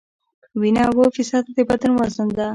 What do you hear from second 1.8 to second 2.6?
وزن ده.